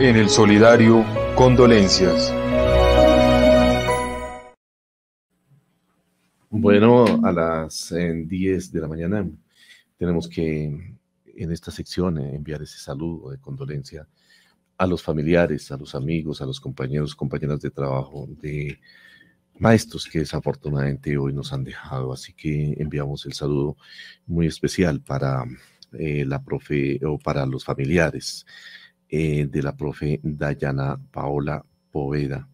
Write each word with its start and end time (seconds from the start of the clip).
En 0.00 0.14
el 0.14 0.28
solidario, 0.28 1.04
condolencias. 1.34 2.32
Bueno, 6.48 7.04
a 7.24 7.32
las 7.32 7.92
10 7.92 8.70
de 8.70 8.80
la 8.80 8.86
mañana 8.86 9.28
tenemos 9.96 10.28
que 10.28 10.66
en 11.26 11.52
esta 11.52 11.72
sección 11.72 12.16
enviar 12.16 12.62
ese 12.62 12.78
saludo 12.78 13.30
de 13.30 13.40
condolencia 13.40 14.06
a 14.76 14.86
los 14.86 15.02
familiares, 15.02 15.72
a 15.72 15.76
los 15.76 15.96
amigos, 15.96 16.40
a 16.40 16.46
los 16.46 16.60
compañeros, 16.60 17.16
compañeras 17.16 17.60
de 17.60 17.70
trabajo, 17.72 18.28
de 18.40 18.78
maestros 19.58 20.06
que 20.06 20.20
desafortunadamente 20.20 21.18
hoy 21.18 21.32
nos 21.32 21.52
han 21.52 21.64
dejado. 21.64 22.12
Así 22.12 22.32
que 22.34 22.76
enviamos 22.78 23.26
el 23.26 23.32
saludo 23.32 23.76
muy 24.28 24.46
especial 24.46 25.00
para 25.00 25.42
eh, 25.92 26.24
la 26.24 26.40
profe 26.40 27.00
o 27.04 27.18
para 27.18 27.44
los 27.46 27.64
familiares 27.64 28.46
eh, 29.08 29.46
de 29.46 29.62
la 29.62 29.76
profe 29.76 30.20
Dayana 30.22 31.00
Paola 31.10 31.64
Poveda 31.90 32.48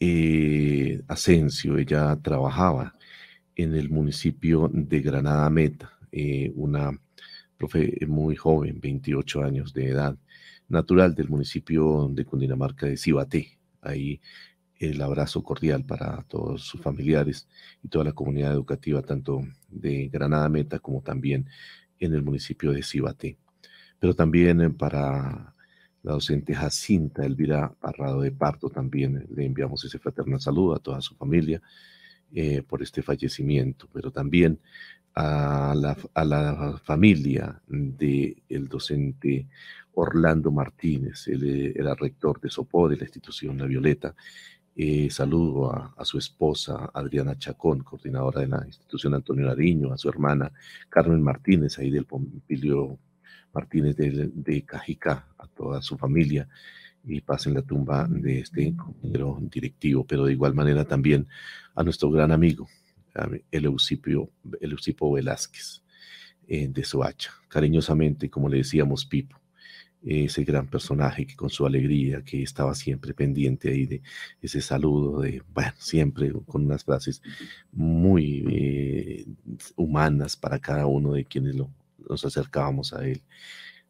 eh, 0.00 1.00
Asensio. 1.08 1.78
Ella 1.78 2.18
trabajaba 2.22 2.94
en 3.54 3.74
el 3.74 3.90
municipio 3.90 4.70
de 4.72 5.00
Granada 5.00 5.48
Meta, 5.50 5.92
una 6.54 6.90
profe 7.56 7.96
muy 8.06 8.34
joven, 8.36 8.80
28 8.80 9.42
años 9.42 9.72
de 9.72 9.88
edad, 9.88 10.16
natural 10.68 11.14
del 11.14 11.28
municipio 11.28 12.08
de 12.10 12.24
Cundinamarca 12.24 12.86
de 12.86 12.96
Cibaté. 12.96 13.58
Ahí 13.80 14.20
el 14.82 15.00
abrazo 15.00 15.42
cordial 15.42 15.84
para 15.84 16.22
todos 16.24 16.62
sus 16.62 16.80
familiares 16.80 17.48
y 17.82 17.88
toda 17.88 18.06
la 18.06 18.12
comunidad 18.12 18.52
educativa, 18.52 19.02
tanto 19.02 19.42
de 19.68 20.08
Granada 20.08 20.48
Meta 20.48 20.78
como 20.80 21.02
también 21.02 21.46
en 21.98 22.14
el 22.14 22.22
municipio 22.22 22.72
de 22.72 22.82
Cibaté. 22.82 23.38
Pero 24.02 24.14
también 24.14 24.60
eh, 24.60 24.70
para 24.70 25.54
la 26.02 26.12
docente 26.12 26.52
Jacinta 26.54 27.24
Elvira 27.24 27.72
Parrado 27.80 28.22
de 28.22 28.32
Parto, 28.32 28.68
también 28.68 29.28
le 29.32 29.46
enviamos 29.46 29.84
ese 29.84 30.00
fraternal 30.00 30.40
saludo 30.40 30.74
a 30.74 30.80
toda 30.80 31.00
su 31.00 31.14
familia 31.14 31.62
eh, 32.32 32.62
por 32.62 32.82
este 32.82 33.00
fallecimiento, 33.00 33.88
pero 33.92 34.10
también 34.10 34.58
a 35.14 35.72
la, 35.76 35.96
a 36.14 36.24
la 36.24 36.80
familia 36.82 37.62
del 37.68 38.42
el 38.48 38.66
docente 38.66 39.46
Orlando 39.94 40.50
Martínez, 40.50 41.28
él 41.28 41.44
eh, 41.44 41.72
era 41.76 41.94
rector 41.94 42.40
de 42.40 42.50
SOPO, 42.50 42.88
de 42.88 42.96
la 42.96 43.04
institución 43.04 43.56
La 43.56 43.66
Violeta, 43.66 44.16
eh, 44.74 45.10
saludo 45.10 45.70
a, 45.70 46.04
su 46.04 46.18
esposa 46.18 46.90
Adriana 46.92 47.38
Chacón, 47.38 47.84
coordinadora 47.84 48.40
de 48.40 48.48
la 48.48 48.66
institución 48.66 49.14
Antonio 49.14 49.46
Nariño, 49.46 49.92
a 49.92 49.96
su 49.96 50.08
hermana 50.08 50.50
Carmen 50.88 51.22
Martínez, 51.22 51.78
ahí 51.78 51.90
del 51.90 52.06
Pompilio 52.06 52.98
Martínez 53.52 53.96
de, 53.96 54.30
de 54.32 54.62
Cajicá, 54.62 55.28
a 55.38 55.46
toda 55.46 55.82
su 55.82 55.96
familia 55.96 56.48
y 57.04 57.20
pasen 57.20 57.54
la 57.54 57.62
tumba 57.62 58.06
de 58.08 58.40
este 58.40 58.74
compañero 58.76 59.38
directivo, 59.40 60.04
pero 60.06 60.24
de 60.24 60.32
igual 60.32 60.54
manera 60.54 60.84
también 60.84 61.26
a 61.74 61.82
nuestro 61.82 62.10
gran 62.10 62.30
amigo, 62.32 62.68
el 63.50 63.64
Eusipio, 63.64 64.30
Velázquez 65.12 65.82
eh, 66.46 66.68
de 66.68 66.84
Soacha, 66.84 67.32
cariñosamente, 67.48 68.30
como 68.30 68.48
le 68.48 68.58
decíamos, 68.58 69.04
Pipo 69.04 69.42
ese 70.04 70.42
gran 70.42 70.66
personaje 70.66 71.26
que 71.26 71.36
con 71.36 71.48
su 71.48 71.64
alegría, 71.64 72.22
que 72.22 72.42
estaba 72.42 72.74
siempre 72.74 73.14
pendiente 73.14 73.70
ahí 73.70 73.86
de 73.86 74.02
ese 74.40 74.60
saludo, 74.60 75.20
de, 75.20 75.42
bueno, 75.54 75.72
siempre 75.78 76.32
con 76.46 76.64
unas 76.64 76.82
frases 76.82 77.22
muy 77.70 78.44
eh, 78.50 79.24
humanas 79.76 80.36
para 80.36 80.58
cada 80.58 80.86
uno 80.86 81.12
de 81.12 81.24
quienes 81.24 81.54
lo, 81.54 81.70
nos 82.08 82.24
acercábamos 82.24 82.92
a 82.92 83.06
él. 83.06 83.22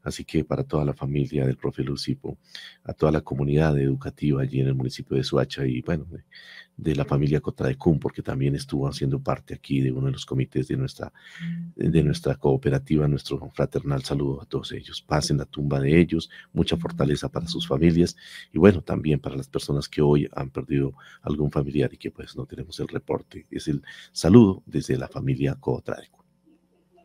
Así 0.02 0.24
que 0.24 0.44
para 0.44 0.64
toda 0.64 0.84
la 0.84 0.94
familia 0.94 1.46
del 1.46 1.56
profe 1.56 1.82
Lucipo, 1.84 2.38
a 2.84 2.92
toda 2.92 3.12
la 3.12 3.20
comunidad 3.20 3.78
educativa 3.78 4.42
allí 4.42 4.60
en 4.60 4.66
el 4.66 4.74
municipio 4.74 5.16
de 5.16 5.22
Suacha 5.22 5.64
y 5.64 5.80
bueno, 5.82 6.06
de, 6.76 6.96
la 6.96 7.04
familia 7.04 7.40
Cum, 7.78 8.00
porque 8.00 8.22
también 8.22 8.56
estuvo 8.56 8.88
haciendo 8.88 9.20
parte 9.20 9.54
aquí 9.54 9.80
de 9.80 9.92
uno 9.92 10.06
de 10.06 10.12
los 10.12 10.26
comités 10.26 10.66
de 10.66 10.76
nuestra, 10.76 11.12
de 11.76 12.02
nuestra 12.02 12.34
cooperativa, 12.34 13.06
nuestro 13.06 13.48
fraternal 13.54 14.02
saludo 14.02 14.42
a 14.42 14.46
todos 14.46 14.72
ellos. 14.72 15.00
Pasen 15.00 15.38
la 15.38 15.44
tumba 15.44 15.78
de 15.78 16.00
ellos, 16.00 16.28
mucha 16.52 16.76
fortaleza 16.76 17.28
para 17.28 17.46
sus 17.46 17.68
familias 17.68 18.16
y 18.52 18.58
bueno, 18.58 18.82
también 18.82 19.20
para 19.20 19.36
las 19.36 19.48
personas 19.48 19.88
que 19.88 20.02
hoy 20.02 20.28
han 20.34 20.50
perdido 20.50 20.94
algún 21.22 21.52
familiar 21.52 21.92
y 21.94 21.96
que 21.96 22.10
pues 22.10 22.36
no 22.36 22.44
tenemos 22.46 22.80
el 22.80 22.88
reporte. 22.88 23.46
Es 23.50 23.68
el 23.68 23.82
saludo 24.10 24.64
desde 24.66 24.98
la 24.98 25.06
familia 25.06 25.54
Cotradecu. 25.54 26.21